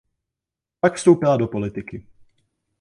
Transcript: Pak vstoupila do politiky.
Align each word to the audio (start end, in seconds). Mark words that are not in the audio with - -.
Pak 0.81 0.95
vstoupila 0.95 1.37
do 1.37 1.47
politiky. 1.47 2.05